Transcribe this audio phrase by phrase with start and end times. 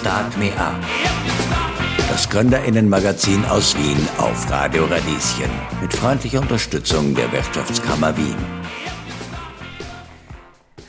[0.00, 0.82] Start Me Up.
[2.08, 5.50] Das Gründerinnenmagazin aus Wien auf Radio Radieschen
[5.82, 8.34] mit freundlicher Unterstützung der Wirtschaftskammer Wien.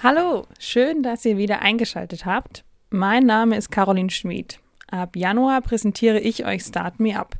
[0.02, 2.64] Hallo, schön, dass ihr wieder eingeschaltet habt.
[2.90, 4.62] Mein Name ist Caroline Schmid.
[4.90, 7.36] Ab Januar präsentiere ich euch Start Me Up.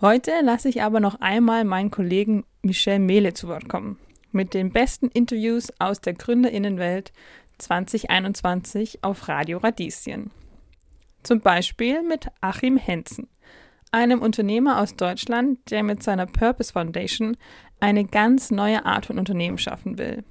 [0.00, 3.98] Heute lasse ich aber noch einmal meinen Kollegen Michel Mehle zu Wort kommen.
[4.30, 7.12] Mit den besten Interviews aus der Gründerinnenwelt
[7.58, 10.30] 2021 auf Radio Radieschen.
[11.22, 13.28] Zum Beispiel mit Achim Henzen,
[13.92, 17.36] einem Unternehmer aus Deutschland, der mit seiner Purpose Foundation
[17.78, 20.24] eine ganz neue Art von Unternehmen schaffen will.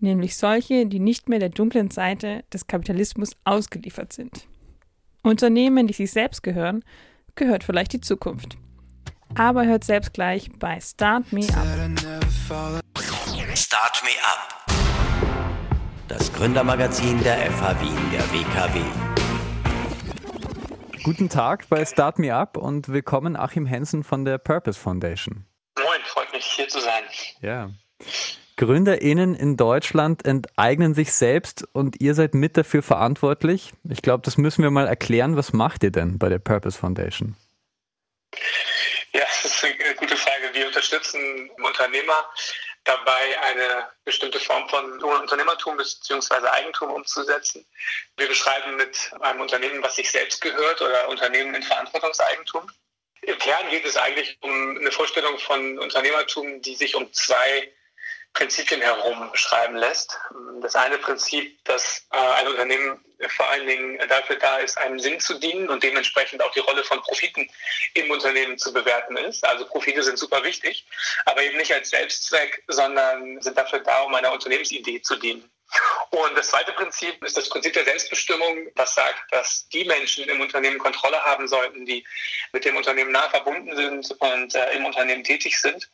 [0.00, 4.46] Nämlich solche, die nicht mehr der dunklen Seite des Kapitalismus ausgeliefert sind.
[5.22, 6.84] Unternehmen, die sich selbst gehören,
[7.34, 8.56] gehört vielleicht die Zukunft.
[9.34, 11.66] Aber hört selbst gleich bei Start Me Up.
[13.54, 14.66] Start Me Up.
[16.06, 19.07] Das Gründermagazin der FH Wien der WKW.
[21.08, 25.46] Guten Tag bei Start Me Up und willkommen Achim Hensen von der Purpose Foundation.
[25.78, 27.02] Moin, freut mich hier zu sein.
[27.40, 27.70] Ja.
[28.58, 33.72] GründerInnen in Deutschland enteignen sich selbst und ihr seid mit dafür verantwortlich.
[33.88, 35.38] Ich glaube, das müssen wir mal erklären.
[35.38, 37.36] Was macht ihr denn bei der Purpose Foundation?
[39.14, 40.50] Ja, das ist eine gute Frage.
[40.52, 42.22] Wir unterstützen Unternehmer
[42.88, 46.46] dabei, eine bestimmte Form von Unternehmertum bzw.
[46.48, 47.66] Eigentum umzusetzen.
[48.16, 52.70] Wir beschreiben mit einem Unternehmen, was sich selbst gehört oder Unternehmen in Verantwortungseigentum.
[53.22, 57.70] Im Kern geht es eigentlich um eine Vorstellung von Unternehmertum, die sich um zwei
[58.32, 60.18] Prinzipien herum beschreiben lässt.
[60.62, 65.18] Das eine Prinzip, dass äh, ein Unternehmen vor allen Dingen dafür da ist, einem Sinn
[65.18, 67.48] zu dienen und dementsprechend auch die Rolle von Profiten
[67.94, 69.44] im Unternehmen zu bewerten ist.
[69.44, 70.86] Also Profite sind super wichtig,
[71.24, 75.50] aber eben nicht als Selbstzweck, sondern sind dafür da, um einer Unternehmensidee zu dienen.
[76.10, 80.40] Und das zweite Prinzip ist das Prinzip der Selbstbestimmung, das sagt, dass die Menschen im
[80.40, 82.06] Unternehmen Kontrolle haben sollten, die
[82.52, 85.90] mit dem Unternehmen nah verbunden sind und äh, im Unternehmen tätig sind.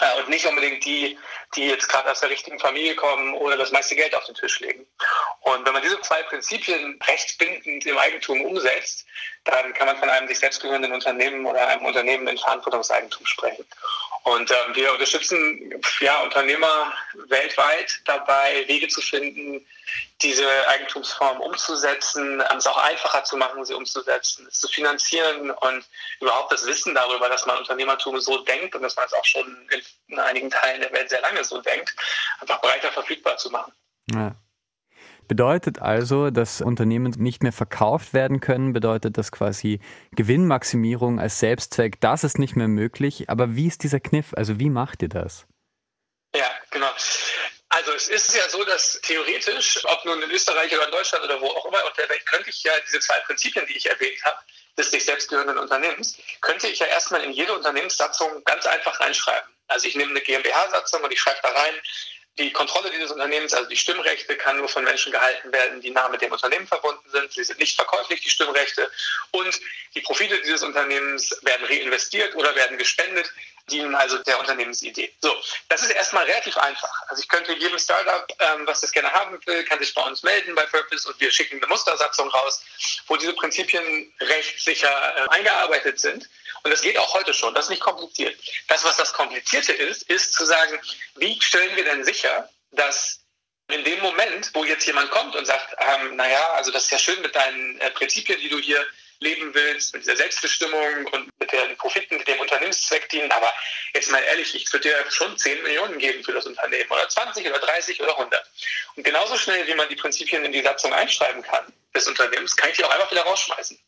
[0.00, 1.18] Äh, und nicht unbedingt die,
[1.54, 4.60] die jetzt gerade aus der richtigen Familie kommen oder das meiste Geld auf den Tisch
[4.60, 4.86] legen.
[5.40, 9.06] Und wenn man diese zwei Prinzipien rechtsbindend im Eigentum umsetzt,
[9.44, 13.64] dann kann man von einem sich selbst gehörenden Unternehmen oder einem Unternehmen in Verantwortungseigentum sprechen.
[14.24, 16.92] Und ähm, wir unterstützen ja, Unternehmer
[17.28, 19.66] weltweit dabei, Wege zu finden,
[20.20, 25.84] diese Eigentumsform umzusetzen, es auch einfacher zu machen, sie umzusetzen, es zu finanzieren und
[26.20, 29.68] überhaupt das Wissen darüber, dass man Unternehmertum so denkt und dass man es auch schon
[30.08, 31.94] in einigen Teilen der Welt sehr lange so denkt,
[32.40, 33.72] einfach breiter verfügbar zu machen.
[34.12, 34.34] Ja.
[35.28, 39.78] Bedeutet also, dass Unternehmen nicht mehr verkauft werden können, bedeutet das quasi
[40.12, 43.28] Gewinnmaximierung als Selbstzweck, das ist nicht mehr möglich.
[43.28, 44.32] Aber wie ist dieser Kniff?
[44.34, 45.46] Also wie macht ihr das?
[46.34, 46.88] Ja, genau.
[47.68, 51.38] Also es ist ja so, dass theoretisch, ob nun in Österreich oder in Deutschland oder
[51.40, 54.24] wo auch immer auf der Welt, könnte ich ja diese zwei Prinzipien, die ich erwähnt
[54.24, 54.38] habe,
[54.78, 59.50] des sich selbstgehörenden Unternehmens, könnte ich ja erstmal in jede Unternehmenssatzung ganz einfach reinschreiben.
[59.66, 61.74] Also ich nehme eine GmbH-Satzung und ich schreibe da rein,
[62.38, 66.08] die Kontrolle dieses Unternehmens, also die Stimmrechte, kann nur von Menschen gehalten werden, die nah
[66.08, 67.32] mit dem Unternehmen verbunden sind.
[67.32, 68.90] Sie sind nicht verkäuflich, die Stimmrechte.
[69.32, 69.60] Und
[69.94, 73.32] die Profite dieses Unternehmens werden reinvestiert oder werden gespendet,
[73.70, 75.12] dienen also der Unternehmensidee.
[75.20, 75.34] So,
[75.68, 77.02] das ist erstmal relativ einfach.
[77.08, 80.22] Also ich könnte jedem Startup, ähm, was das gerne haben will, kann sich bei uns
[80.22, 82.62] melden bei Purpose und wir schicken eine Mustersatzung raus,
[83.06, 86.28] wo diese Prinzipien rechtssicher äh, eingearbeitet sind.
[86.62, 87.54] Und das geht auch heute schon.
[87.54, 88.38] Das ist nicht kompliziert.
[88.66, 90.78] Das, was das Komplizierte ist, ist zu sagen,
[91.16, 93.20] wie stellen wir denn sicher, dass
[93.68, 96.98] in dem Moment, wo jetzt jemand kommt und sagt, ähm, naja, also das ist ja
[96.98, 98.84] schön mit deinen äh, Prinzipien, die du hier
[99.20, 103.30] leben willst, mit dieser Selbstbestimmung und mit den Profiten, die dem Unternehmenszweck dienen.
[103.32, 103.52] Aber
[103.94, 107.46] jetzt mal ehrlich, ich würde dir schon 10 Millionen geben für das Unternehmen oder 20
[107.46, 108.44] oder 30 oder 100.
[108.96, 112.70] Und genauso schnell, wie man die Prinzipien in die Satzung einschreiben kann des Unternehmens, kann
[112.70, 113.78] ich die auch einfach wieder rausschmeißen.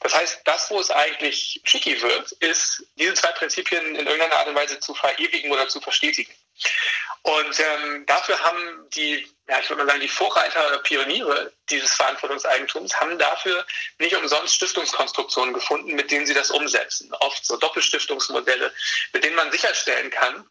[0.00, 4.48] Das heißt, das, wo es eigentlich tricky wird, ist, diese zwei Prinzipien in irgendeiner Art
[4.48, 6.32] und Weise zu verewigen oder zu verstetigen.
[7.22, 11.92] Und ähm, dafür haben die, ja, ich würde mal sagen, die Vorreiter oder Pioniere dieses
[11.94, 13.66] Verantwortungseigentums haben dafür
[13.98, 17.12] nicht umsonst Stiftungskonstruktionen gefunden, mit denen sie das umsetzen.
[17.20, 18.72] Oft so Doppelstiftungsmodelle,
[19.12, 20.48] mit denen man sicherstellen kann,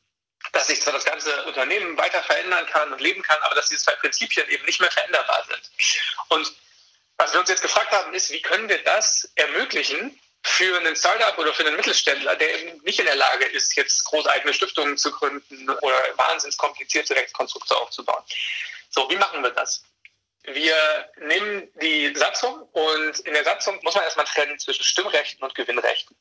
[0.52, 3.84] dass sich zwar das ganze Unternehmen weiter verändern kann und leben kann, aber dass diese
[3.84, 5.72] zwei Prinzipien eben nicht mehr veränderbar sind.
[6.30, 6.54] Und
[7.18, 11.38] was wir uns jetzt gefragt haben, ist, wie können wir das ermöglichen für einen Startup
[11.38, 14.98] oder für einen Mittelständler, der eben nicht in der Lage ist, jetzt große eigene Stiftungen
[14.98, 18.24] zu gründen oder wahnsinnig komplizierte Rechtskonstrukte aufzubauen.
[18.90, 19.84] So, wie machen wir das?
[20.44, 25.54] Wir nehmen die Satzung und in der Satzung muss man erstmal trennen zwischen Stimmrechten und
[25.54, 26.16] Gewinnrechten.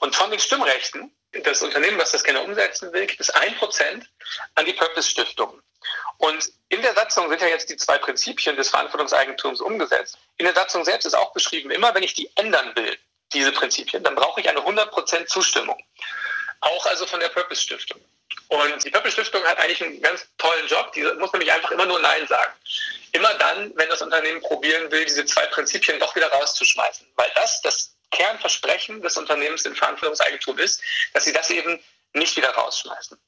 [0.00, 1.14] Und von den Stimmrechten,
[1.44, 4.08] das Unternehmen, was das gerne umsetzen will, gibt es ein Prozent
[4.54, 5.62] an die Purpose Stiftung.
[6.18, 10.18] Und in der Satzung sind ja jetzt die zwei Prinzipien des Verantwortungseigentums umgesetzt.
[10.38, 12.98] In der Satzung selbst ist auch beschrieben, immer wenn ich die ändern will,
[13.32, 15.78] diese Prinzipien, dann brauche ich eine 100% Zustimmung.
[16.60, 18.00] Auch also von der Purpose Stiftung.
[18.48, 20.92] Und die Purpose Stiftung hat eigentlich einen ganz tollen Job.
[20.92, 22.52] Die muss nämlich einfach immer nur Nein sagen.
[23.12, 27.06] Immer dann, wenn das Unternehmen probieren will, diese zwei Prinzipien doch wieder rauszuschmeißen.
[27.16, 30.82] Weil das das Kernversprechen des Unternehmens in Verantwortungseigentum ist,
[31.14, 31.82] dass sie das eben
[32.12, 33.18] nicht wieder rausschmeißen.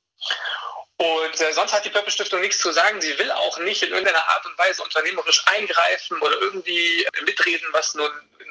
[0.96, 3.00] Und äh, sonst hat die Purpose Stiftung nichts zu sagen.
[3.00, 7.94] Sie will auch nicht in irgendeiner Art und Weise unternehmerisch eingreifen oder irgendwie mitreden, was
[7.94, 8.08] nun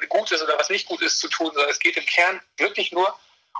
[0.08, 2.92] gut ist oder was nicht gut ist zu tun, sondern es geht im Kern wirklich
[2.92, 3.18] nur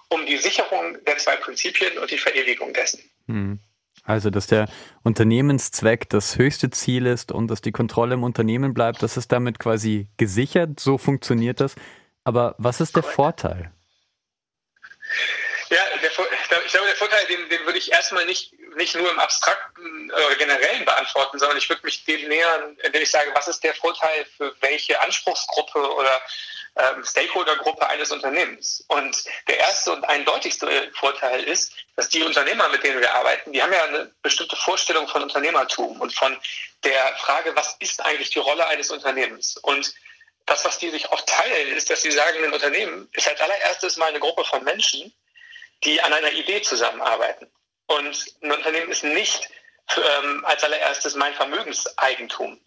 [0.08, 3.02] um die Sicherung der zwei Prinzipien und die Verewigung dessen.
[3.26, 3.58] Hm.
[4.06, 4.68] Also, dass der
[5.02, 9.58] Unternehmenszweck das höchste Ziel ist und dass die Kontrolle im Unternehmen bleibt, das ist damit
[9.58, 11.74] quasi gesichert, so funktioniert das.
[12.22, 13.72] Aber was ist der Vorteil?
[16.64, 20.34] Ich glaube, der Vorteil, den, den würde ich erstmal nicht, nicht nur im Abstrakten oder
[20.36, 24.26] Generellen beantworten, sondern ich würde mich dem nähern, indem ich sage, was ist der Vorteil
[24.36, 26.20] für welche Anspruchsgruppe oder
[26.76, 28.84] ähm, Stakeholdergruppe eines Unternehmens.
[28.88, 33.62] Und der erste und eindeutigste Vorteil ist, dass die Unternehmer, mit denen wir arbeiten, die
[33.62, 36.36] haben ja eine bestimmte Vorstellung von Unternehmertum und von
[36.82, 39.56] der Frage, was ist eigentlich die Rolle eines Unternehmens?
[39.58, 39.94] Und
[40.46, 43.96] das, was die sich auch teilen, ist, dass sie sagen, ein Unternehmen ist als allererstes
[43.96, 45.12] mal eine Gruppe von Menschen,
[45.84, 47.50] die an einer Idee zusammenarbeiten.
[47.86, 49.48] Und ein Unternehmen ist nicht
[49.96, 52.60] ähm, als allererstes mein Vermögenseigentum.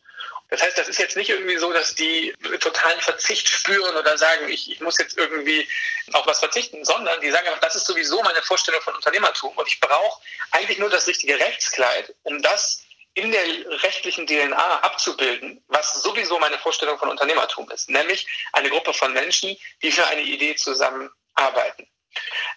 [0.50, 4.48] Das heißt, das ist jetzt nicht irgendwie so, dass die totalen Verzicht spüren oder sagen,
[4.48, 5.68] ich, ich muss jetzt irgendwie
[6.14, 9.68] auf was verzichten, sondern die sagen einfach, das ist sowieso meine Vorstellung von Unternehmertum und
[9.68, 10.22] ich brauche
[10.52, 12.82] eigentlich nur das richtige Rechtskleid, um das
[13.14, 13.44] in der
[13.84, 19.58] rechtlichen DNA abzubilden, was sowieso meine Vorstellung von Unternehmertum ist, nämlich eine Gruppe von Menschen,
[19.82, 21.90] die für eine Idee zusammenarbeiten.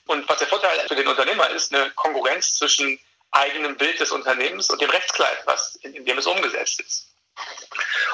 [0.06, 2.98] Und was der Vorteil für den Unternehmer ist, eine Konkurrenz zwischen
[3.32, 7.06] eigenem Bild des Unternehmens und dem Rechtskleid, was in, in dem es umgesetzt ist.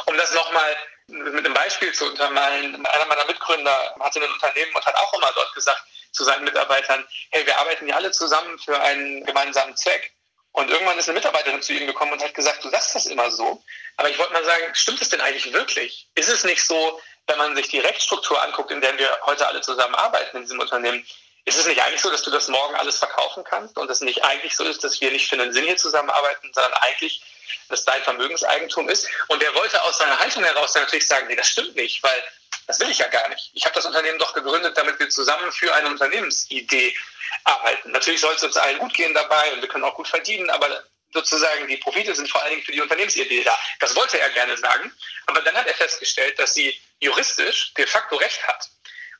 [0.06, 0.76] Um das nochmal
[1.08, 5.32] mit einem Beispiel zu untermalen, einer meiner Mitgründer hatte ein Unternehmen und hat auch immer
[5.34, 5.82] dort gesagt
[6.12, 10.12] zu seinen Mitarbeitern, hey, wir arbeiten ja alle zusammen für einen gemeinsamen Zweck.
[10.52, 13.30] Und irgendwann ist eine Mitarbeiterin zu ihm gekommen und hat gesagt, du sagst das immer
[13.30, 13.62] so,
[13.98, 16.08] aber ich wollte mal sagen, stimmt es denn eigentlich wirklich?
[16.14, 19.60] Ist es nicht so, wenn man sich die Rechtsstruktur anguckt, in der wir heute alle
[19.60, 21.06] zusammen arbeiten in diesem Unternehmen,
[21.46, 24.24] ist es nicht eigentlich so, dass du das morgen alles verkaufen kannst und es nicht
[24.24, 27.22] eigentlich so ist, dass wir nicht für einen Sinn hier zusammenarbeiten, sondern eigentlich
[27.68, 29.08] das dein Vermögenseigentum ist.
[29.28, 32.22] Und der wollte aus seiner Haltung heraus natürlich sagen, nee, das stimmt nicht, weil
[32.66, 33.50] das will ich ja gar nicht.
[33.54, 36.96] Ich habe das Unternehmen doch gegründet, damit wir zusammen für eine Unternehmensidee
[37.44, 37.92] arbeiten.
[37.92, 40.82] Natürlich soll es uns allen gut gehen dabei und wir können auch gut verdienen, aber
[41.12, 43.56] sozusagen die Profite sind vor allen Dingen für die Unternehmensidee da.
[43.78, 44.92] Das wollte er gerne sagen.
[45.26, 48.68] Aber dann hat er festgestellt, dass sie juristisch de facto recht hat.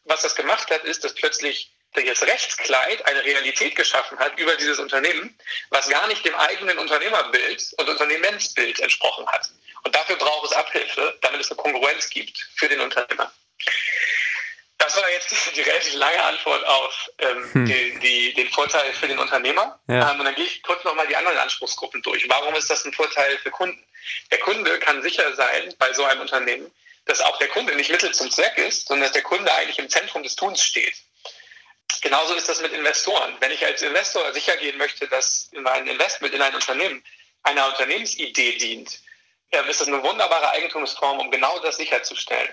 [0.05, 1.70] Was das gemacht hat, ist, dass plötzlich
[2.04, 5.37] das Rechtskleid eine Realität geschaffen hat über dieses Unternehmen,
[5.70, 9.50] was gar nicht dem eigenen Unternehmerbild und Unternehmensbild entsprochen hat.
[9.84, 13.32] Und dafür braucht es Abhilfe, damit es eine Kongruenz gibt für den Unternehmer.
[14.78, 17.66] Das war jetzt die, relativ lange Antwort auf ähm, hm.
[17.66, 19.81] die, die, den Vorteil für den Unternehmer.
[19.88, 20.12] Ja.
[20.12, 22.28] Ähm, und dann gehe ich kurz nochmal die anderen Anspruchsgruppen durch.
[22.28, 23.82] Warum ist das ein Vorteil für Kunden?
[24.31, 26.70] Der Kunde kann sicher sein bei so einem Unternehmen,
[27.06, 29.88] dass auch der Kunde nicht Mittel zum Zweck ist, sondern dass der Kunde eigentlich im
[29.88, 30.94] Zentrum des Tuns steht.
[32.03, 33.35] Genauso ist das mit Investoren.
[33.41, 37.03] Wenn ich als Investor sicher gehen möchte, dass mein Investment in ein Unternehmen
[37.43, 39.00] einer Unternehmensidee dient,
[39.69, 42.53] ist das eine wunderbare Eigentumsform, um genau das sicherzustellen.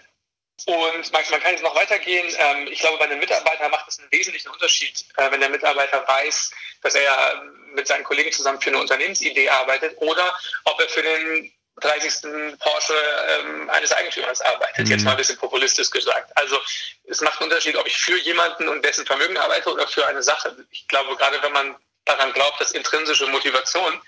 [0.66, 2.34] Und man kann jetzt noch weitergehen.
[2.38, 6.08] Ähm, ich glaube, bei einem Mitarbeiter macht es einen wesentlichen Unterschied, äh, wenn der Mitarbeiter
[6.08, 7.44] weiß, dass er
[7.74, 11.52] mit seinen Kollegen zusammen für eine Unternehmensidee arbeitet oder ob er für den
[11.82, 12.58] 30.
[12.60, 12.94] Porsche
[13.30, 14.86] ähm, eines Eigentümers arbeitet.
[14.86, 14.92] Mhm.
[14.92, 16.32] Jetzt mal ein bisschen populistisch gesagt.
[16.36, 16.60] Also
[17.06, 20.22] es macht einen Unterschied, ob ich für jemanden und dessen Vermögen arbeite oder für eine
[20.22, 20.56] Sache.
[20.72, 21.76] Ich glaube, gerade wenn man
[22.06, 24.02] daran glaubt, dass intrinsische Motivation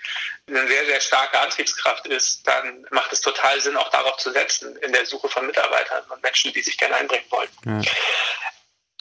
[0.48, 4.76] eine sehr, sehr starke Antriebskraft ist, dann macht es total Sinn, auch darauf zu setzen,
[4.76, 7.48] in der Suche von Mitarbeitern und Menschen, die sich gerne einbringen wollen.
[7.64, 7.90] Ja.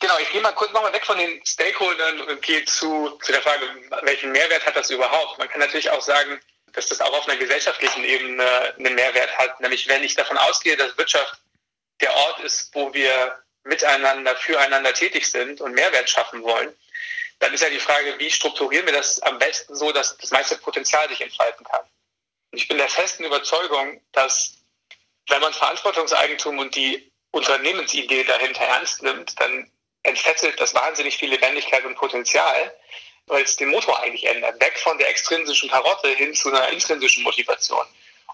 [0.02, 3.42] Genau, ich gehe mal kurz nochmal weg von den Stakeholdern und gehe zu, zu der
[3.42, 3.66] Frage,
[4.04, 5.38] welchen Mehrwert hat das überhaupt?
[5.40, 6.40] Man kann natürlich auch sagen,
[6.76, 9.60] dass das auch auf einer gesellschaftlichen Ebene einen Mehrwert hat.
[9.62, 11.40] Nämlich wenn ich davon ausgehe, dass Wirtschaft
[12.02, 16.76] der Ort ist, wo wir miteinander, füreinander tätig sind und Mehrwert schaffen wollen,
[17.40, 20.58] dann ist ja die Frage, wie strukturieren wir das am besten so, dass das meiste
[20.58, 21.82] Potenzial sich entfalten kann.
[22.52, 24.58] Und ich bin der festen Überzeugung, dass
[25.28, 29.70] wenn man Verantwortungseigentum und die Unternehmensidee dahinter ernst nimmt, dann
[30.04, 32.74] entfesselt das wahnsinnig viel Lebendigkeit und Potenzial
[33.28, 34.62] weil es den Motor eigentlich ändert.
[34.62, 37.86] Weg von der extrinsischen Karotte hin zu einer intrinsischen Motivation.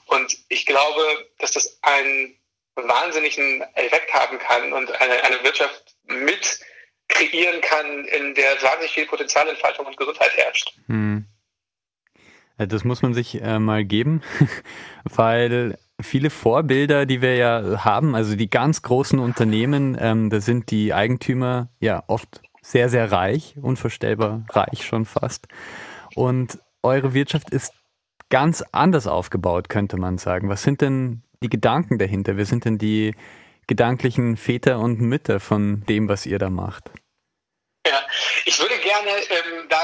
[0.05, 2.37] Und ich glaube, dass das einen
[2.75, 6.59] wahnsinnigen Effekt haben kann und eine, eine Wirtschaft mit
[7.07, 10.73] kreieren kann, in der wahnsinnig viel Potenzialentfaltung und Gesundheit herrscht.
[10.87, 11.25] Hm.
[12.57, 14.21] Das muss man sich äh, mal geben,
[15.03, 20.71] weil viele Vorbilder, die wir ja haben, also die ganz großen Unternehmen, ähm, da sind
[20.71, 25.47] die Eigentümer ja oft sehr, sehr reich, unvorstellbar reich schon fast.
[26.15, 27.73] Und eure Wirtschaft ist
[28.29, 30.49] ganz anders aufgebaut, könnte man sagen.
[30.49, 32.37] Was sind denn die Gedanken dahinter?
[32.37, 33.15] Wer sind denn die
[33.67, 36.91] gedanklichen Väter und Mütter von dem, was ihr da macht?
[37.85, 38.01] Ja,
[38.45, 39.79] ich würde gerne ähm, da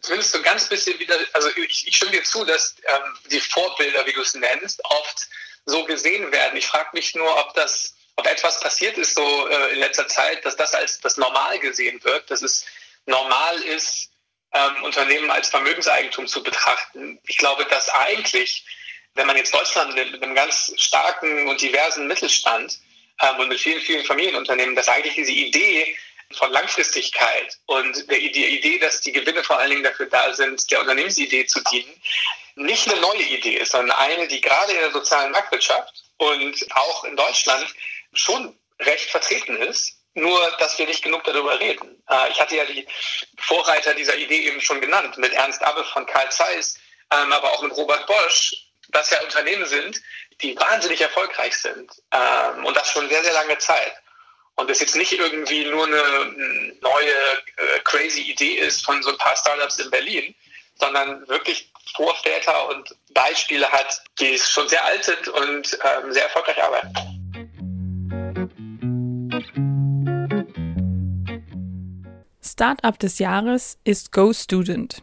[0.00, 3.40] zumindest so ein ganz bisschen wieder, also ich, ich stimme dir zu, dass ähm, die
[3.40, 5.28] Vorbilder, wie du es nennst, oft
[5.64, 6.56] so gesehen werden.
[6.56, 10.44] Ich frage mich nur, ob das, ob etwas passiert ist so äh, in letzter Zeit,
[10.44, 12.64] dass das als das normal gesehen wird, dass es
[13.06, 14.10] normal ist,
[14.52, 17.18] ähm, Unternehmen als Vermögenseigentum zu betrachten.
[17.26, 18.64] Ich glaube, dass eigentlich,
[19.14, 22.78] wenn man jetzt Deutschland nimmt, mit einem ganz starken und diversen Mittelstand
[23.20, 25.96] ähm, und mit vielen, vielen Familienunternehmen, dass eigentlich diese Idee
[26.32, 30.70] von Langfristigkeit und der, die Idee, dass die Gewinne vor allen Dingen dafür da sind,
[30.70, 31.92] der Unternehmensidee zu dienen,
[32.54, 37.04] nicht eine neue Idee ist, sondern eine, die gerade in der sozialen Marktwirtschaft und auch
[37.04, 37.66] in Deutschland
[38.12, 42.02] schon recht vertreten ist, nur dass wir nicht genug darüber reden.
[42.08, 42.86] Äh, ich hatte ja die
[43.38, 46.76] Vorreiter dieser Idee eben schon genannt, mit Ernst Abbe von Karl Zeiss,
[47.10, 48.54] ähm, aber auch mit Robert Bosch,
[48.88, 50.00] dass ja Unternehmen sind,
[50.40, 53.94] die wahnsinnig erfolgreich sind ähm, und das schon sehr, sehr lange Zeit.
[54.56, 59.18] Und es jetzt nicht irgendwie nur eine neue äh, crazy Idee ist von so ein
[59.18, 60.34] paar Startups in Berlin,
[60.74, 66.62] sondern wirklich Vorväter und Beispiele hat, die schon sehr alt sind und ähm, sehr erfolgreich
[66.62, 67.21] arbeiten.
[72.62, 75.02] Startup des Jahres ist GoStudent,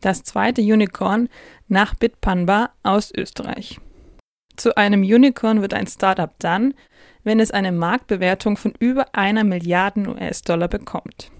[0.00, 1.28] das zweite Unicorn
[1.66, 3.80] nach Bitpanda aus Österreich.
[4.54, 6.72] Zu einem Unicorn wird ein Startup dann,
[7.24, 11.32] wenn es eine Marktbewertung von über einer Milliarde US-Dollar bekommt.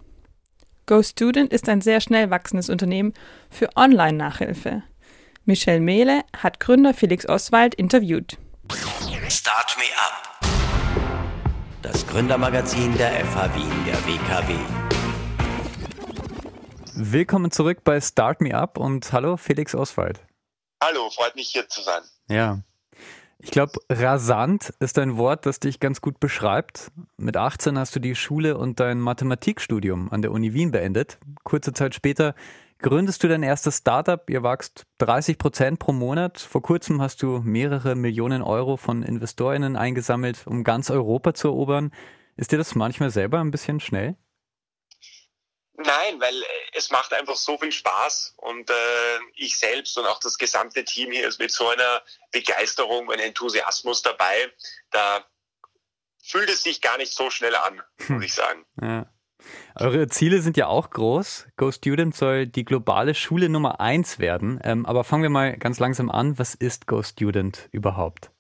[0.87, 3.15] GoStudent ist ein sehr schnell wachsendes Unternehmen
[3.49, 4.83] für Online-Nachhilfe.
[5.45, 8.39] Michelle Mehle hat Gründer Felix Oswald interviewt.
[9.29, 10.51] Start Me Up.
[11.83, 15.04] Das Gründermagazin der FH Wien der WKW.
[16.97, 20.21] Willkommen zurück bei Start Me Up und hallo Felix Oswald.
[20.81, 22.03] Hallo, freut mich hier zu sein.
[22.29, 22.61] Ja.
[23.41, 26.93] Ich glaube, rasant ist ein Wort, das dich ganz gut beschreibt.
[27.17, 31.19] Mit 18 hast du die Schule und dein Mathematikstudium an der Uni Wien beendet.
[31.43, 32.37] Kurze Zeit später
[32.79, 34.31] gründest du dein erstes Startup.
[34.31, 36.39] Ihr wachst 30 Prozent pro Monat.
[36.39, 41.91] Vor kurzem hast du mehrere Millionen Euro von InvestorInnen eingesammelt, um ganz Europa zu erobern.
[42.37, 44.17] Ist dir das manchmal selber ein bisschen schnell?
[45.77, 48.75] Nein, weil äh, es macht einfach so viel Spaß und äh,
[49.35, 54.03] ich selbst und auch das gesamte Team hier ist mit so einer Begeisterung und Enthusiasmus
[54.03, 54.53] dabei.
[54.91, 55.25] Da
[56.23, 58.23] fühlt es sich gar nicht so schnell an, muss hm.
[58.23, 58.65] ich sagen.
[58.81, 59.11] Ja.
[59.75, 61.47] Eure Ziele sind ja auch groß.
[61.57, 64.61] Go Student soll die globale Schule Nummer eins werden.
[64.63, 66.39] Ähm, aber fangen wir mal ganz langsam an.
[66.39, 68.31] Was ist Go Student überhaupt?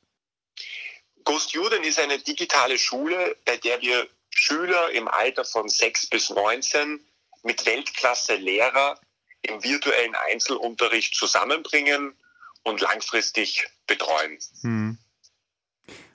[1.25, 6.31] Go Student ist eine digitale Schule, bei der wir Schüler im Alter von 6 bis
[6.31, 7.05] 19
[7.45, 8.99] mit Weltklasse-Lehrer
[9.43, 12.17] im virtuellen Einzelunterricht zusammenbringen
[12.63, 14.39] und langfristig betreuen.
[14.63, 14.99] Hm.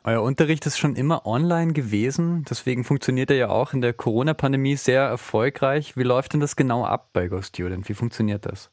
[0.03, 4.75] Euer Unterricht ist schon immer online gewesen, deswegen funktioniert er ja auch in der Corona-Pandemie
[4.75, 5.95] sehr erfolgreich.
[5.95, 7.87] Wie läuft denn das genau ab bei GoStudent?
[7.87, 8.71] Wie funktioniert das?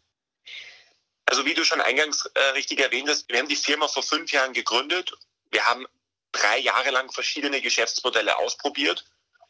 [1.26, 4.30] Also wie du schon eingangs äh, richtig erwähnt hast, wir haben die Firma vor fünf
[4.32, 5.12] Jahren gegründet.
[5.50, 5.84] Wir haben
[6.32, 9.04] drei Jahre lang verschiedene Geschäftsmodelle ausprobiert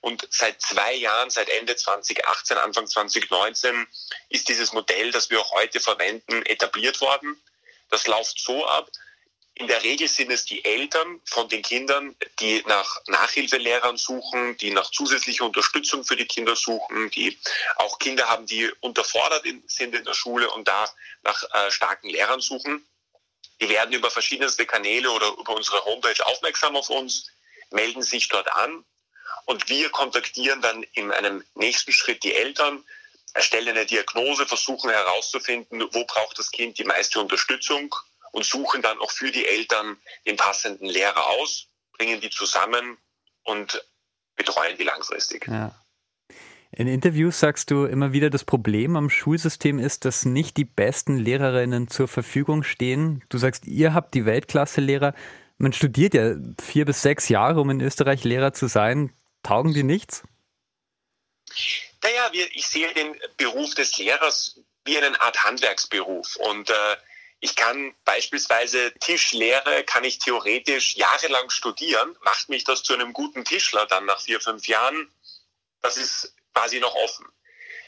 [0.07, 3.89] und seit zwei Jahren, seit Ende 2018, Anfang 2019,
[4.29, 7.43] ist dieses Modell, das wir auch heute verwenden, etabliert worden.
[7.91, 8.89] Das läuft so ab.
[9.55, 14.71] In der Regel sind es die Eltern von den Kindern, die nach Nachhilfelehrern suchen, die
[14.71, 17.37] nach zusätzlicher Unterstützung für die Kinder suchen, die
[17.75, 20.89] auch Kinder haben, die unterfordert sind in der Schule und da
[21.25, 22.87] nach äh, starken Lehrern suchen.
[23.61, 27.27] Die werden über verschiedenste Kanäle oder über unsere Homepage aufmerksam auf uns,
[27.71, 28.85] melden sich dort an
[29.47, 32.85] und wir kontaktieren dann in einem nächsten Schritt die Eltern,
[33.33, 37.95] erstellen eine Diagnose, versuchen herauszufinden, wo braucht das Kind die meiste Unterstützung
[38.33, 42.99] und suchen dann auch für die Eltern den passenden Lehrer aus, bringen die zusammen
[43.45, 43.83] und
[44.37, 45.47] betreuen die langfristig.
[45.47, 45.75] Ja.
[46.73, 51.17] In Interviews sagst du immer wieder, das Problem am Schulsystem ist, dass nicht die besten
[51.17, 53.25] Lehrerinnen zur Verfügung stehen.
[53.29, 55.15] Du sagst, ihr habt die Weltklasse-Lehrer.
[55.57, 59.13] Man studiert ja vier bis sechs Jahre, um in Österreich Lehrer zu sein.
[59.47, 60.25] Taugen die nichts?
[62.03, 66.35] Naja, ich sehe den Beruf des Lehrers wie eine Art Handwerksberuf.
[66.37, 66.97] Und äh,
[67.39, 72.17] ich kann beispielsweise Tischlehre, kann ich theoretisch jahrelang studieren.
[72.23, 75.13] Macht mich das zu einem guten Tischler dann nach vier, fünf Jahren?
[75.81, 77.27] Das ist quasi noch offen.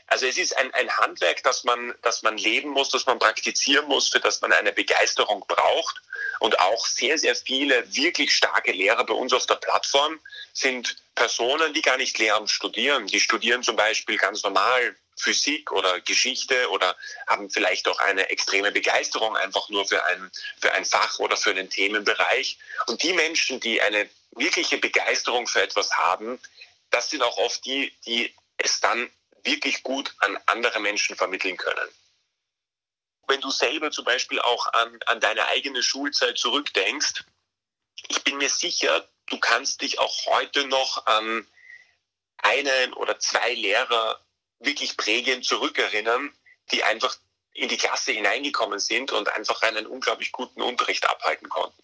[0.08, 3.86] Also es ist ein, ein Handwerk, das man, das man leben muss, das man praktizieren
[3.86, 6.00] muss, für das man eine Begeisterung braucht.
[6.40, 10.18] Und auch sehr, sehr viele wirklich starke Lehrer bei uns auf der Plattform
[10.52, 13.06] sind Personen, die gar nicht Lehramt studieren.
[13.06, 16.96] Die studieren zum Beispiel ganz normal Physik oder Geschichte oder
[17.26, 21.50] haben vielleicht auch eine extreme Begeisterung einfach nur für ein, für ein Fach oder für
[21.50, 22.58] einen Themenbereich.
[22.86, 26.40] Und die Menschen, die eine wirkliche Begeisterung für etwas haben,
[26.90, 29.10] das sind auch oft die, die es dann
[29.48, 31.88] wirklich gut an andere Menschen vermitteln können.
[33.26, 37.24] Wenn du selber zum Beispiel auch an, an deine eigene Schulzeit zurückdenkst,
[38.08, 41.46] ich bin mir sicher, du kannst dich auch heute noch an
[42.38, 44.20] einen oder zwei Lehrer
[44.60, 46.32] wirklich prägend zurückerinnern,
[46.70, 47.16] die einfach
[47.52, 51.82] in die Klasse hineingekommen sind und einfach einen unglaublich guten Unterricht abhalten konnten.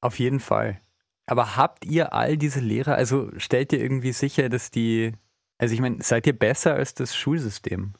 [0.00, 0.80] Auf jeden Fall.
[1.26, 5.12] Aber habt ihr all diese Lehrer, also stellt ihr irgendwie sicher, dass die
[5.58, 7.94] also ich meine, seid ihr besser als das Schulsystem?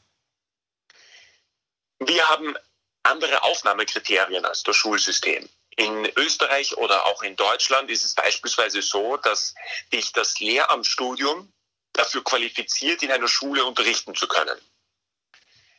[1.99, 2.55] Wir haben
[3.03, 5.47] andere Aufnahmekriterien als das Schulsystem.
[5.75, 9.53] In Österreich oder auch in Deutschland ist es beispielsweise so, dass
[9.93, 11.51] dich das Lehramtsstudium
[11.93, 14.59] dafür qualifiziert, in einer Schule unterrichten zu können.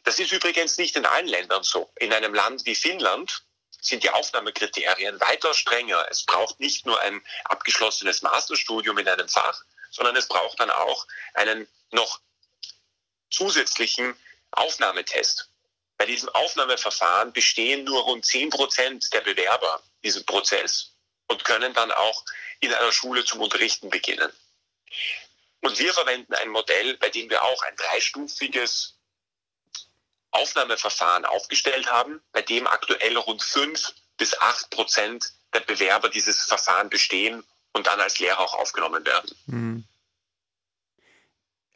[0.05, 1.91] Das ist übrigens nicht in allen Ländern so.
[1.97, 3.45] In einem Land wie Finnland
[3.81, 6.07] sind die Aufnahmekriterien weiter strenger.
[6.11, 11.07] Es braucht nicht nur ein abgeschlossenes Masterstudium in einem Fach, sondern es braucht dann auch
[11.35, 12.21] einen noch
[13.31, 14.17] zusätzlichen
[14.53, 15.49] Aufnahmetest.
[15.97, 20.95] Bei diesem Aufnahmeverfahren bestehen nur rund 10 Prozent der Bewerber diesen Prozess
[21.29, 22.25] und können dann auch
[22.61, 24.33] in einer Schule zum Unterrichten beginnen.
[25.61, 28.97] Und wir verwenden ein Modell, bei dem wir auch ein dreistufiges
[30.31, 36.89] Aufnahmeverfahren aufgestellt haben, bei dem aktuell rund 5 bis 8 Prozent der Bewerber dieses Verfahren
[36.89, 39.31] bestehen und dann als Lehrer auch aufgenommen werden.
[39.47, 39.85] Mhm.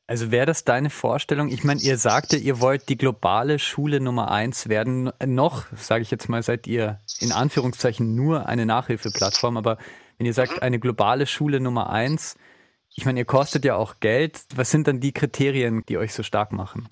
[0.07, 1.49] Also wäre das deine Vorstellung?
[1.49, 5.11] Ich meine, ihr sagte, ihr wollt die globale Schule Nummer eins werden.
[5.25, 9.57] Noch, sage ich jetzt mal, seid ihr in Anführungszeichen nur eine Nachhilfeplattform.
[9.57, 9.79] Aber
[10.19, 12.37] wenn ihr sagt, eine globale Schule Nummer eins,
[12.95, 14.41] ich meine, ihr kostet ja auch Geld.
[14.55, 16.91] Was sind dann die Kriterien, die euch so stark machen?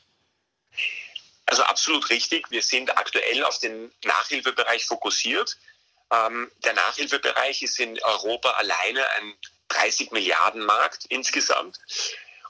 [1.44, 2.50] Also absolut richtig.
[2.50, 5.58] Wir sind aktuell auf den Nachhilfebereich fokussiert.
[6.12, 9.34] Ähm, der Nachhilfebereich ist in Europa alleine ein
[9.68, 11.78] 30 Milliarden Markt insgesamt.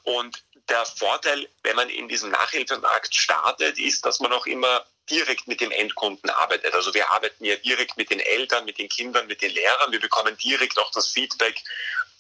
[0.03, 5.47] Und der Vorteil, wenn man in diesem Nachhilfemarkt startet, ist, dass man auch immer direkt
[5.47, 6.75] mit dem Endkunden arbeitet.
[6.75, 9.93] Also wir arbeiten ja direkt mit den Eltern, mit den Kindern, mit den Lehrern.
[9.93, 11.63] Wir bekommen direkt auch das Feedback,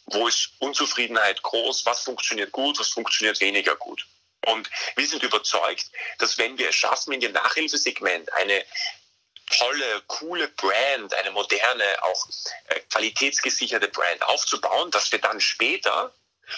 [0.07, 4.07] wo ist Unzufriedenheit groß, was funktioniert gut, was funktioniert weniger gut.
[4.46, 5.87] Und wir sind überzeugt,
[6.18, 8.64] dass wenn wir es schaffen, in dem Nachhilfesegment eine
[9.53, 12.27] tolle, coole Brand, eine moderne, auch
[12.69, 16.12] äh, qualitätsgesicherte Brand aufzubauen, dass wir dann später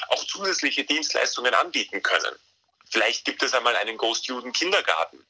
[0.08, 2.34] auch zusätzliche Dienstleistungen anbieten können.
[2.90, 5.24] Vielleicht gibt es einmal einen Ghost-Juden-Kindergarten.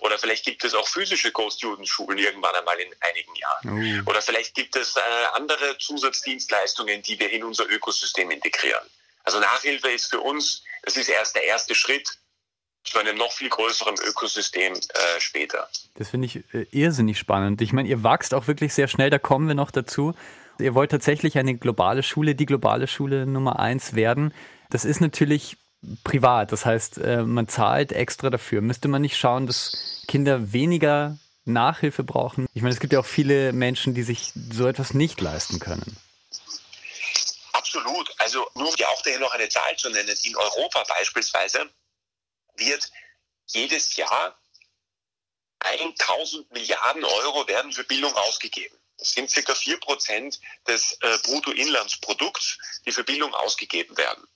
[0.00, 4.04] Oder vielleicht gibt es auch physische Ghost-Juden-Schulen irgendwann einmal in einigen Jahren.
[4.04, 4.10] Oh.
[4.10, 5.00] Oder vielleicht gibt es äh,
[5.32, 8.84] andere Zusatzdienstleistungen, die wir in unser Ökosystem integrieren.
[9.24, 12.18] Also Nachhilfe ist für uns, das ist erst der erste Schritt
[12.86, 15.68] zu einem noch viel größeren Ökosystem äh, später.
[15.94, 17.60] Das finde ich äh, irrsinnig spannend.
[17.60, 20.14] Ich meine, ihr wachst auch wirklich sehr schnell, da kommen wir noch dazu.
[20.58, 24.32] Ihr wollt tatsächlich eine globale Schule, die globale Schule Nummer eins werden.
[24.70, 25.56] Das ist natürlich
[26.04, 28.60] privat, das heißt, äh, man zahlt extra dafür.
[28.60, 32.46] Müsste man nicht schauen, dass Kinder weniger Nachhilfe brauchen?
[32.54, 35.96] Ich meine, es gibt ja auch viele Menschen, die sich so etwas nicht leisten können.
[37.52, 38.12] Absolut.
[38.18, 40.14] Also nur um dir auch daher noch eine Zahl zu nennen.
[40.24, 41.68] In Europa beispielsweise
[42.58, 42.90] wird
[43.46, 44.38] jedes Jahr
[45.60, 48.78] 1000 Milliarden Euro werden für Bildung ausgegeben.
[48.98, 54.26] Das sind vier Prozent des äh, Bruttoinlandsprodukts, die für Bildung ausgegeben werden.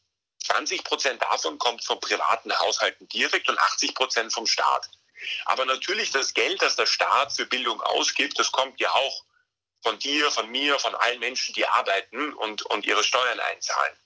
[0.44, 4.90] 20 Prozent davon kommt von privaten Haushalten direkt und 80 Prozent vom Staat.
[5.44, 9.24] Aber natürlich das Geld, das der Staat für Bildung ausgibt, das kommt ja auch
[9.82, 13.96] von dir, von mir, von allen Menschen, die arbeiten und, und ihre Steuern einzahlen.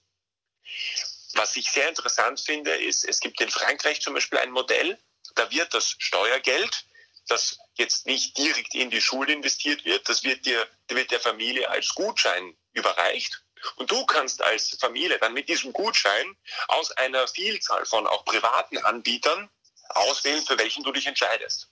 [1.35, 4.99] Was ich sehr interessant finde, ist, es gibt in Frankreich zum Beispiel ein Modell,
[5.35, 6.85] da wird das Steuergeld
[7.29, 11.69] das jetzt nicht direkt in die Schule investiert wird, das wird dir, wird der Familie
[11.71, 13.43] als Gutschein überreicht.
[13.77, 16.37] Und du kannst als Familie dann mit diesem Gutschein
[16.69, 19.49] aus einer Vielzahl von auch privaten Anbietern
[19.89, 21.71] auswählen, für welchen du dich entscheidest.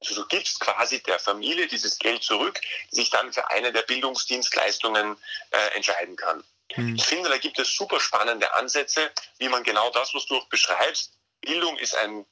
[0.00, 3.82] Also du gibst quasi der Familie dieses Geld zurück, die sich dann für eine der
[3.82, 5.16] Bildungsdienstleistungen
[5.50, 6.44] äh, entscheiden kann.
[6.76, 6.96] Mhm.
[6.96, 10.48] Ich finde, da gibt es super spannende Ansätze, wie man genau das, was du auch
[10.48, 12.24] beschreibst, Bildung ist ein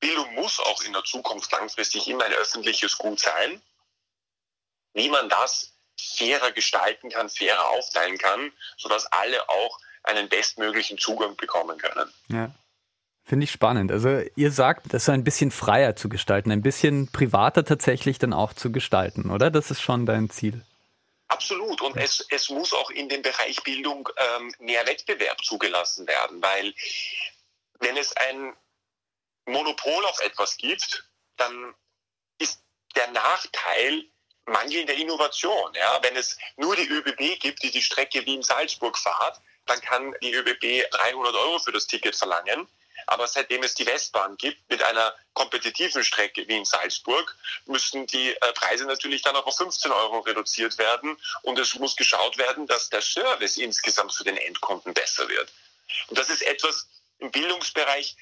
[0.00, 3.62] Bildung muss auch in der Zukunft langfristig immer ein öffentliches Gut sein.
[4.94, 11.36] Wie man das fairer gestalten kann, fairer aufteilen kann, sodass alle auch einen bestmöglichen Zugang
[11.36, 12.12] bekommen können.
[12.28, 12.50] Ja.
[13.24, 13.90] Finde ich spannend.
[13.90, 18.32] Also ihr sagt, das so ein bisschen freier zu gestalten, ein bisschen privater tatsächlich dann
[18.32, 19.50] auch zu gestalten, oder?
[19.50, 20.62] Das ist schon dein Ziel.
[21.28, 21.80] Absolut.
[21.80, 26.74] Und es, es muss auch in dem Bereich Bildung ähm, mehr Wettbewerb zugelassen werden, weil
[27.80, 28.56] wenn es ein
[29.46, 31.04] Monopol auf etwas gibt,
[31.36, 31.74] dann
[32.38, 32.62] ist
[32.94, 34.04] der Nachteil
[34.46, 35.74] mangelnde Innovation.
[35.74, 36.02] Ja?
[36.02, 40.88] Wenn es nur die ÖBB gibt, die die Strecke Wien-Salzburg fahrt, dann kann die ÖBB
[40.90, 42.68] 300 Euro für das Ticket verlangen.
[43.06, 48.30] Aber seitdem es die Westbahn gibt mit einer kompetitiven Strecke wie in Salzburg, müssen die
[48.30, 51.16] äh, Preise natürlich dann auch auf 15 Euro reduziert werden.
[51.42, 55.52] Und es muss geschaut werden, dass der Service insgesamt für den Endkunden besser wird.
[56.08, 58.16] Und das ist etwas im Bildungsbereich,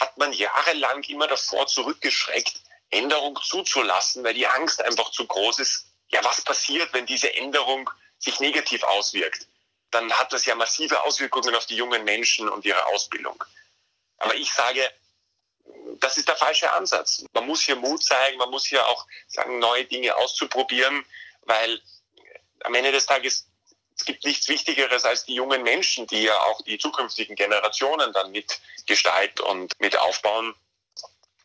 [0.00, 5.86] hat man jahrelang immer davor zurückgeschreckt, Änderung zuzulassen, weil die Angst einfach zu groß ist.
[6.08, 9.46] Ja, was passiert, wenn diese Änderung sich negativ auswirkt?
[9.90, 13.42] Dann hat das ja massive Auswirkungen auf die jungen Menschen und ihre Ausbildung.
[14.22, 14.88] Aber ich sage,
[15.98, 17.24] das ist der falsche Ansatz.
[17.32, 21.04] Man muss hier Mut zeigen, man muss hier auch sagen, neue Dinge auszuprobieren,
[21.42, 21.82] weil
[22.62, 23.48] am Ende des Tages
[23.96, 28.30] es gibt nichts Wichtigeres als die jungen Menschen, die ja auch die zukünftigen Generationen dann
[28.30, 30.54] mitgestalten und mit aufbauen.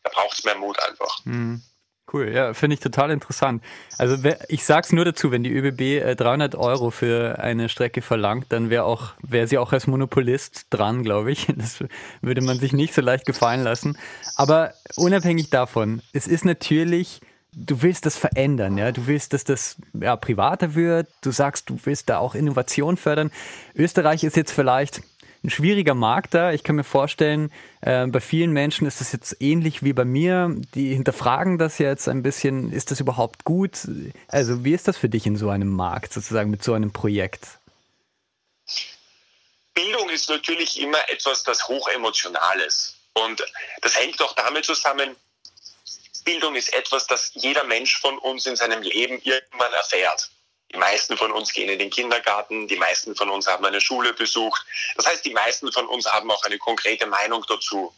[0.04, 1.24] Da braucht es mehr Mut einfach.
[1.24, 1.62] Mhm.
[2.10, 3.62] Cool, ja, finde ich total interessant.
[3.98, 4.16] Also
[4.48, 8.70] ich sag's nur dazu, wenn die ÖBB äh, 300 Euro für eine Strecke verlangt, dann
[8.70, 11.46] wäre auch wäre sie auch als Monopolist dran, glaube ich.
[11.58, 11.84] Das
[12.22, 13.98] würde man sich nicht so leicht gefallen lassen.
[14.36, 17.20] Aber unabhängig davon, es ist natürlich
[17.52, 21.78] du willst das verändern, ja, du willst, dass das ja, privater wird, du sagst, du
[21.84, 23.30] willst da auch Innovation fördern.
[23.74, 25.02] Österreich ist jetzt vielleicht
[25.44, 26.52] ein schwieriger Markt da.
[26.52, 30.54] Ich kann mir vorstellen, äh, bei vielen Menschen ist das jetzt ähnlich wie bei mir.
[30.74, 32.72] Die hinterfragen das jetzt ein bisschen.
[32.72, 33.78] Ist das überhaupt gut?
[34.28, 37.46] Also wie ist das für dich in so einem Markt, sozusagen mit so einem Projekt?
[39.74, 42.96] Bildung ist natürlich immer etwas, das hochemotional ist.
[43.14, 43.44] Und
[43.80, 45.14] das hängt auch damit zusammen,
[46.24, 50.30] Bildung ist etwas, das jeder Mensch von uns in seinem Leben irgendwann erfährt.
[50.72, 54.12] Die meisten von uns gehen in den Kindergarten, die meisten von uns haben eine Schule
[54.12, 54.64] besucht.
[54.96, 57.94] Das heißt, die meisten von uns haben auch eine konkrete Meinung dazu.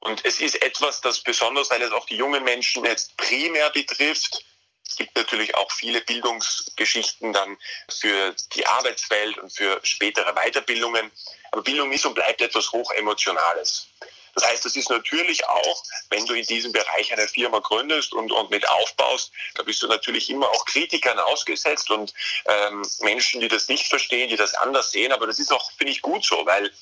[0.00, 4.44] Und es ist etwas, das besonders, weil es auch die jungen Menschen jetzt primär betrifft,
[4.86, 7.56] es gibt natürlich auch viele Bildungsgeschichten dann
[7.88, 11.10] für die Arbeitswelt und für spätere Weiterbildungen.
[11.50, 13.88] Aber Bildung ist und bleibt etwas Hochemotionales.
[14.34, 18.32] Das heißt, es ist natürlich auch, wenn du in diesem Bereich eine Firma gründest und,
[18.32, 22.12] und mit aufbaust, da bist du natürlich immer auch Kritikern ausgesetzt und
[22.46, 25.12] ähm, Menschen, die das nicht verstehen, die das anders sehen.
[25.12, 26.72] Aber das ist auch, finde ich, gut so, weil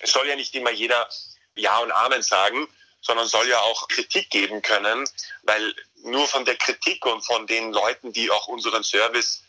[0.00, 1.08] es soll ja nicht immer jeder
[1.54, 2.68] Ja und Amen sagen,
[3.00, 5.08] sondern soll ja auch Kritik geben können,
[5.42, 9.42] weil nur von der Kritik und von den Leuten, die auch unseren Service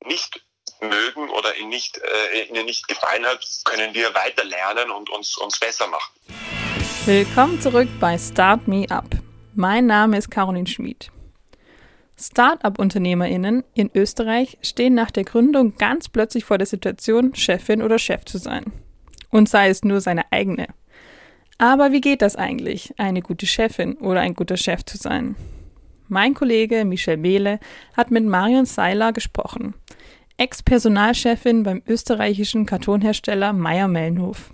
[0.00, 0.40] nicht
[0.80, 5.36] mögen oder ihnen nicht, äh, ihnen nicht gefallen hat, können wir weiter lernen und uns,
[5.36, 6.43] uns besser machen.
[7.06, 9.04] Willkommen zurück bei Start Me Up.
[9.54, 11.12] Mein Name ist Caroline Schmid.
[12.18, 18.24] Start-up-UnternehmerInnen in Österreich stehen nach der Gründung ganz plötzlich vor der Situation, Chefin oder Chef
[18.24, 18.72] zu sein.
[19.28, 20.68] Und sei es nur seine eigene.
[21.58, 25.36] Aber wie geht das eigentlich, eine gute Chefin oder ein guter Chef zu sein?
[26.08, 27.60] Mein Kollege Michel Behle
[27.94, 29.74] hat mit Marion Seiler gesprochen,
[30.38, 34.53] Ex-Personalchefin beim österreichischen Kartonhersteller Meyer-Mellenhof.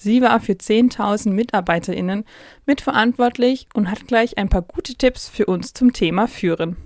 [0.00, 2.24] Sie war für 10.000 MitarbeiterInnen
[2.66, 6.76] mitverantwortlich und hat gleich ein paar gute Tipps für uns zum Thema Führen.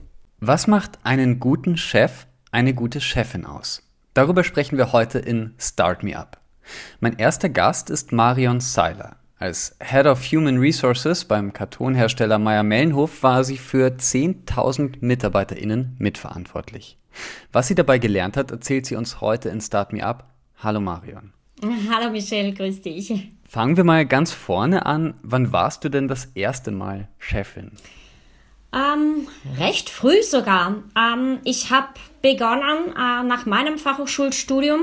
[0.41, 3.83] Was macht einen guten Chef, eine gute Chefin aus?
[4.15, 6.41] Darüber sprechen wir heute in Start Me Up.
[7.01, 9.17] Mein erster Gast ist Marion Seiler.
[9.39, 16.97] Als Head of Human Resources beim Kartonhersteller Meyer-Mellenhof war sie für 10.000 MitarbeiterInnen mitverantwortlich.
[17.53, 20.33] Was sie dabei gelernt hat, erzählt sie uns heute in Start Me Up.
[20.57, 21.35] Hallo Marion.
[21.91, 23.13] Hallo Michelle, grüß dich.
[23.49, 25.15] Fangen wir mal ganz vorne an.
[25.23, 27.71] Wann warst du denn das erste Mal Chefin?
[28.73, 30.83] Ähm, recht früh sogar.
[30.97, 31.89] Ähm, ich habe
[32.21, 34.81] begonnen äh, nach meinem Fachhochschulstudium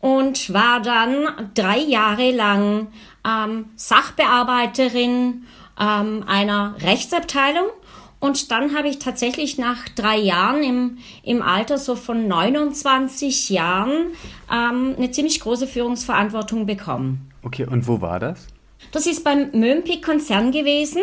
[0.00, 2.88] und war dann drei Jahre lang
[3.26, 5.46] ähm, Sachbearbeiterin
[5.80, 7.66] ähm, einer Rechtsabteilung
[8.18, 14.12] und dann habe ich tatsächlich nach drei Jahren im, im Alter so von 29 Jahren
[14.50, 17.30] ähm, eine ziemlich große Führungsverantwortung bekommen.
[17.42, 18.46] Okay, und wo war das?
[18.92, 21.02] Das ist beim Mömpik-Konzern gewesen.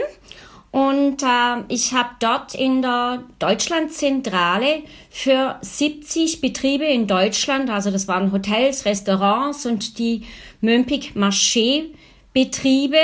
[0.71, 8.07] Und äh, ich habe dort in der Deutschlandzentrale für 70 Betriebe in Deutschland, also das
[8.07, 10.23] waren Hotels, Restaurants und die
[10.61, 11.91] Mömpik Marché
[12.33, 12.97] Betriebe,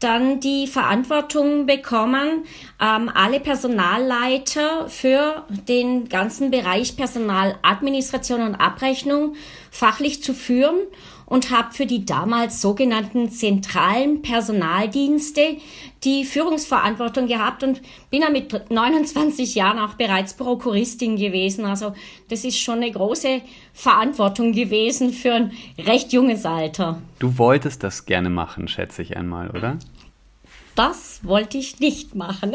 [0.00, 2.44] dann die Verantwortung bekommen,
[2.80, 9.34] ähm, alle Personalleiter für den ganzen Bereich Personaladministration und Abrechnung
[9.70, 10.76] fachlich zu führen
[11.28, 15.58] und habe für die damals sogenannten zentralen Personaldienste
[16.02, 21.66] die Führungsverantwortung gehabt und bin ja mit 29 Jahren auch bereits Prokuristin gewesen.
[21.66, 21.92] Also
[22.30, 23.42] das ist schon eine große
[23.74, 27.02] Verantwortung gewesen für ein recht junges Alter.
[27.18, 29.78] Du wolltest das gerne machen, schätze ich einmal, oder?
[30.78, 32.52] Das wollte ich nicht machen.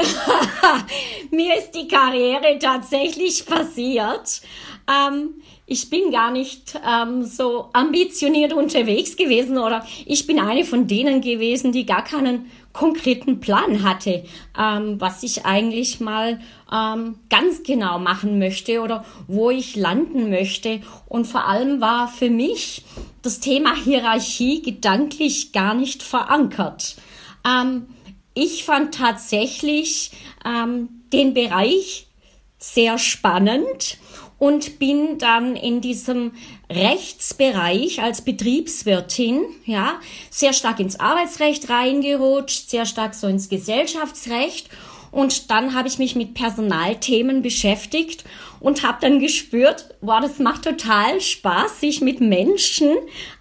[1.32, 4.42] Mir ist die Karriere tatsächlich passiert.
[4.88, 10.88] Ähm, ich bin gar nicht ähm, so ambitioniert unterwegs gewesen oder ich bin eine von
[10.88, 14.26] denen gewesen, die gar keinen konkreten Plan hatte,
[14.60, 16.42] ähm, was ich eigentlich mal
[16.72, 20.82] ähm, ganz genau machen möchte oder wo ich landen möchte.
[21.08, 22.84] Und vor allem war für mich
[23.22, 26.96] das Thema Hierarchie gedanklich gar nicht verankert.
[27.48, 27.88] Ähm,
[28.34, 30.12] ich fand tatsächlich
[30.44, 32.08] ähm, den Bereich
[32.58, 33.98] sehr spannend
[34.44, 36.34] und bin dann in diesem
[36.70, 44.68] Rechtsbereich als Betriebswirtin, ja, sehr stark ins Arbeitsrecht reingerutscht, sehr stark so ins Gesellschaftsrecht.
[45.12, 48.26] Und dann habe ich mich mit Personalthemen beschäftigt
[48.64, 52.92] und habe dann gespürt, wow, das macht total Spaß, sich mit Menschen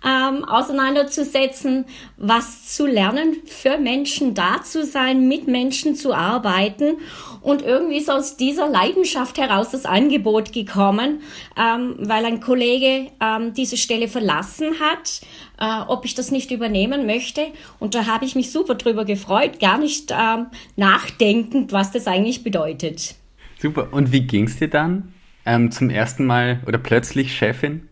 [0.05, 1.85] ähm, auseinanderzusetzen,
[2.17, 6.97] was zu lernen, für Menschen da zu sein, mit Menschen zu arbeiten.
[7.41, 11.23] Und irgendwie ist aus dieser Leidenschaft heraus das Angebot gekommen,
[11.57, 15.21] ähm, weil ein Kollege ähm, diese Stelle verlassen hat,
[15.61, 17.47] äh, ob ich das nicht übernehmen möchte.
[17.79, 22.43] Und da habe ich mich super drüber gefreut, gar nicht ähm, nachdenkend, was das eigentlich
[22.43, 23.22] bedeutet.
[23.63, 23.93] Super.
[23.93, 25.15] Und wie ging es dir dann
[25.47, 27.89] ähm, zum ersten Mal oder plötzlich Chefin?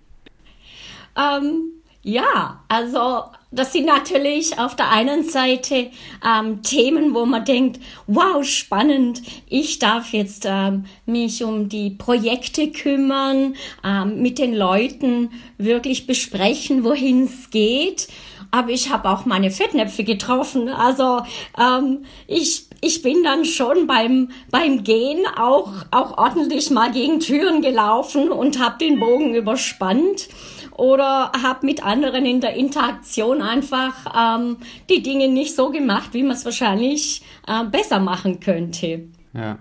[1.16, 1.70] Ähm,
[2.02, 5.92] ja, also das sind natürlich auf der einen Seite
[6.26, 7.78] ähm, Themen, wo man denkt,
[8.08, 13.54] wow, spannend, ich darf jetzt ähm, mich um die Projekte kümmern,
[13.84, 18.08] ähm, mit den Leuten wirklich besprechen, wohin es geht.
[18.50, 20.68] Aber ich habe auch meine Fettnäpfe getroffen.
[20.68, 21.22] Also
[21.58, 27.60] ähm, ich ich bin dann schon beim, beim Gehen auch, auch ordentlich mal gegen Türen
[27.60, 30.28] gelaufen und habe den Bogen überspannt
[30.76, 34.56] oder habe mit anderen in der Interaktion einfach ähm,
[34.88, 39.04] die Dinge nicht so gemacht, wie man es wahrscheinlich äh, besser machen könnte.
[39.34, 39.58] Ja.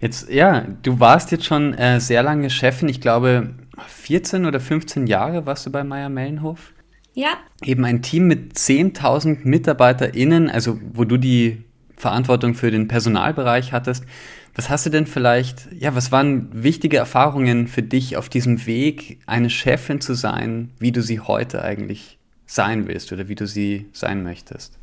[0.00, 2.88] Jetzt, ja, du warst jetzt schon äh, sehr lange Chefin.
[2.88, 3.54] Ich glaube,
[3.86, 6.72] 14 oder 15 Jahre warst du bei Meier Mellenhof.
[7.16, 7.38] Ja.
[7.64, 11.64] Eben ein Team mit 10.000 MitarbeiterInnen, also wo du die
[11.96, 14.04] Verantwortung für den Personalbereich hattest.
[14.54, 19.18] Was hast du denn vielleicht, ja, was waren wichtige Erfahrungen für dich auf diesem Weg,
[19.24, 23.88] eine Chefin zu sein, wie du sie heute eigentlich sein willst oder wie du sie
[23.92, 24.78] sein möchtest?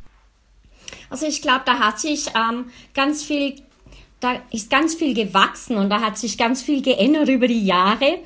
[1.11, 2.65] Also ich glaube, da hat sich ähm,
[2.95, 3.57] ganz viel
[4.23, 8.19] da ist ganz viel gewachsen und da hat sich ganz viel geändert über die Jahre.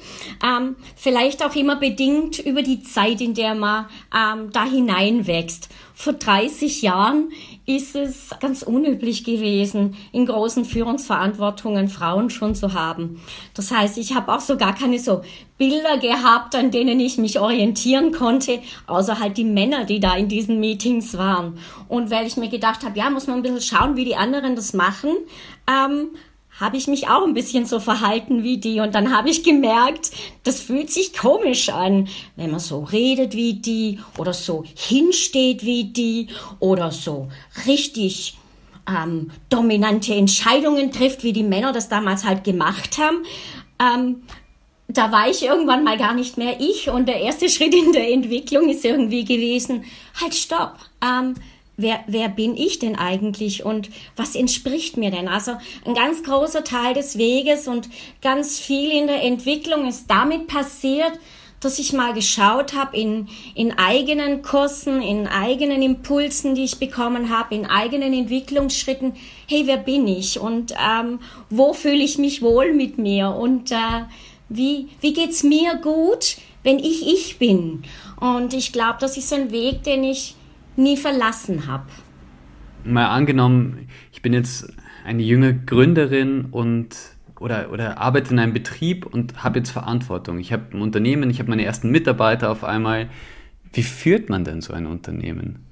[0.43, 5.69] Ähm, vielleicht auch immer bedingt über die Zeit, in der man ähm, da hineinwächst.
[5.99, 7.31] Vor 30 Jahren
[7.65, 13.19] ist es ganz unüblich gewesen, in großen Führungsverantwortungen Frauen schon zu haben.
[13.55, 15.23] Das heißt, ich habe auch so gar keine so
[15.57, 20.27] Bilder gehabt, an denen ich mich orientieren konnte, außer halt die Männer, die da in
[20.27, 21.57] diesen Meetings waren.
[21.87, 24.55] Und weil ich mir gedacht habe, ja, muss man ein bisschen schauen, wie die anderen
[24.55, 25.09] das machen,
[25.67, 26.09] ähm,
[26.59, 28.79] habe ich mich auch ein bisschen so verhalten wie die.
[28.79, 30.11] Und dann habe ich gemerkt,
[30.43, 35.85] das fühlt sich komisch an, wenn man so redet wie die oder so hinsteht wie
[35.85, 36.27] die
[36.59, 37.29] oder so
[37.67, 38.37] richtig
[38.87, 43.23] ähm, dominante Entscheidungen trifft, wie die Männer das damals halt gemacht haben.
[43.79, 44.23] Ähm,
[44.87, 48.11] da war ich irgendwann mal gar nicht mehr ich und der erste Schritt in der
[48.11, 49.83] Entwicklung ist irgendwie gewesen,
[50.19, 50.75] halt stopp.
[51.03, 51.35] Ähm,
[51.77, 55.27] wer, wer bin ich denn eigentlich und was entspricht mir denn?
[55.27, 55.53] Also
[55.85, 57.87] ein ganz großer Teil des Weges und
[58.21, 61.13] ganz viel in der Entwicklung ist damit passiert,
[61.59, 67.29] dass ich mal geschaut habe in, in eigenen Kursen, in eigenen Impulsen, die ich bekommen
[67.35, 69.13] habe, in eigenen Entwicklungsschritten,
[69.47, 74.05] hey, wer bin ich und ähm, wo fühle ich mich wohl mit mir und äh,
[74.49, 77.83] wie, wie geht's mir gut, wenn ich ich bin?
[78.19, 80.35] Und ich glaube, das ist ein Weg, den ich
[80.77, 81.85] nie verlassen habe.
[82.83, 84.71] Mal angenommen, ich bin jetzt
[85.05, 86.95] eine junge Gründerin und
[87.39, 90.39] oder, oder arbeite in einem Betrieb und habe jetzt Verantwortung.
[90.39, 93.09] Ich habe ein Unternehmen, ich habe meine ersten Mitarbeiter auf einmal.
[93.73, 95.65] Wie führt man denn so ein Unternehmen?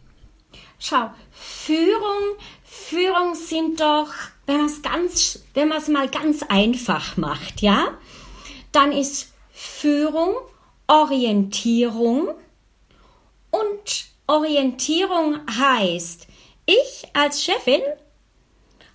[0.78, 4.14] Schau, Führung, Führung sind doch,
[4.46, 7.88] wenn man es ganz, wenn man es mal ganz einfach macht, ja,
[8.72, 10.36] dann ist Führung
[10.88, 12.30] Orientierung
[13.52, 16.28] und Orientierung heißt,
[16.66, 17.82] ich als Chefin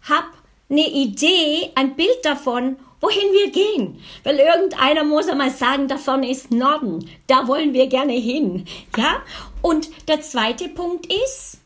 [0.08, 0.26] habe
[0.68, 4.02] eine Idee, ein Bild davon, wohin wir gehen.
[4.24, 7.08] Weil irgendeiner muss einmal sagen, davon ist Norden.
[7.26, 8.66] Da wollen wir gerne hin.
[8.96, 9.22] Ja?
[9.62, 11.58] Und der zweite Punkt ist,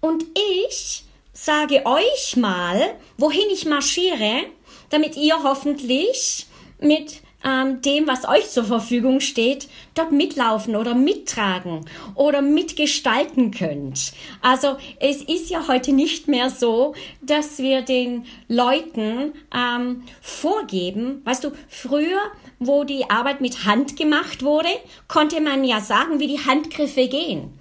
[0.00, 0.24] und
[0.62, 4.44] ich sage euch mal, wohin ich marschiere,
[4.90, 6.46] damit ihr hoffentlich
[6.78, 14.12] mit ähm, dem, was euch zur Verfügung steht, dort mitlaufen oder mittragen oder mitgestalten könnt.
[14.42, 21.44] Also es ist ja heute nicht mehr so, dass wir den Leuten ähm, vorgeben, weißt
[21.44, 22.20] du, früher
[22.58, 24.68] wo die Arbeit mit Hand gemacht wurde,
[25.08, 27.52] konnte man ja sagen, wie die Handgriffe gehen.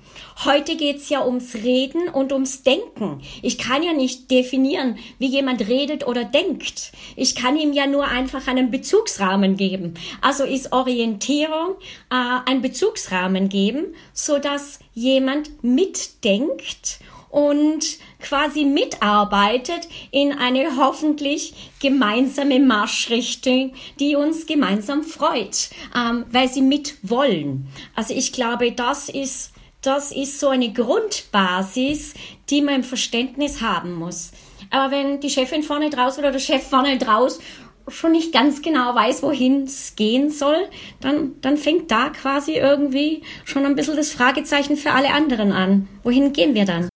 [0.43, 3.21] Heute geht's ja ums Reden und ums Denken.
[3.41, 6.91] Ich kann ja nicht definieren, wie jemand redet oder denkt.
[7.15, 9.93] Ich kann ihm ja nur einfach einen Bezugsrahmen geben.
[10.21, 11.75] Also ist Orientierung
[12.11, 22.59] äh, ein Bezugsrahmen geben, so dass jemand mitdenkt und quasi mitarbeitet in eine hoffentlich gemeinsame
[22.59, 27.67] Marschrichtung, die uns gemeinsam freut, ähm, weil sie mitwollen.
[27.95, 29.51] Also ich glaube, das ist
[29.85, 32.13] das ist so eine Grundbasis,
[32.49, 34.31] die man im Verständnis haben muss.
[34.69, 37.39] Aber wenn die Chefin vorne draus oder der Chef vorne draus
[37.87, 40.67] schon nicht ganz genau weiß, wohin es gehen soll,
[41.01, 45.87] dann, dann fängt da quasi irgendwie schon ein bisschen das Fragezeichen für alle anderen an.
[46.03, 46.89] Wohin gehen wir dann?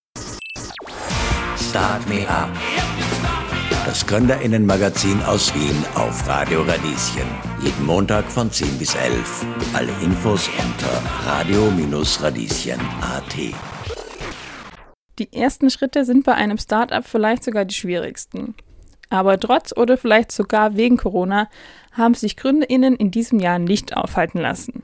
[1.56, 2.50] Start Me Up
[3.86, 7.26] das Gründerinnenmagazin aus Wien auf Radio Radieschen.
[7.62, 9.46] Jeden Montag von 10 bis 11.
[9.74, 13.34] Alle Infos unter radio-radieschen.at.
[15.18, 18.54] Die ersten Schritte sind bei einem Startup vielleicht sogar die schwierigsten.
[19.08, 21.48] Aber trotz oder vielleicht sogar wegen Corona
[21.92, 24.82] haben sich GründerInnen in diesem Jahr nicht aufhalten lassen.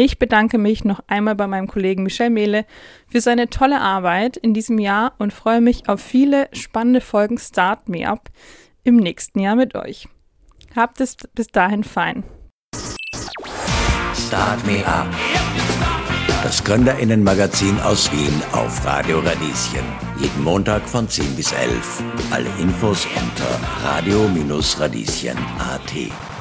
[0.00, 2.66] Ich bedanke mich noch einmal bei meinem Kollegen Michel Mehle
[3.08, 7.88] für seine tolle Arbeit in diesem Jahr und freue mich auf viele spannende Folgen Start
[7.88, 8.30] Me Up
[8.84, 10.06] im nächsten Jahr mit euch.
[10.76, 12.22] Habt es bis dahin fein.
[14.14, 15.08] Start Me Up.
[16.44, 19.82] Das Gründerinnenmagazin aus Wien auf Radio Radieschen.
[20.20, 22.04] Jeden Montag von 10 bis 11.
[22.30, 26.37] Alle Infos unter radio-radieschen.at.